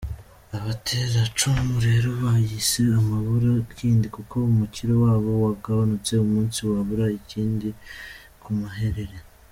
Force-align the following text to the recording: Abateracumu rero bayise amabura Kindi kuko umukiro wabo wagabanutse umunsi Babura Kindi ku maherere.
Abateracumu 0.57 1.73
rero 1.87 2.09
bayise 2.23 2.81
amabura 2.99 3.51
Kindi 3.77 4.07
kuko 4.15 4.35
umukiro 4.51 4.93
wabo 5.03 5.31
wagabanutse 5.45 6.11
umunsi 6.25 6.57
Babura 6.71 7.05
Kindi 7.29 7.69
ku 8.41 8.49
maherere. 8.59 9.17